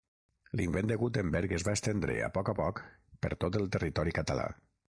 L'invent 0.59 0.87
de 0.91 0.95
Gutenberg 1.01 1.53
es 1.59 1.65
va 1.67 1.75
estendre, 1.79 2.15
a 2.29 2.31
poc 2.39 2.51
a 2.53 2.57
poc, 2.63 2.81
per 3.27 3.33
tot 3.45 3.61
el 3.63 3.73
territori 3.77 4.19
català. 4.21 4.49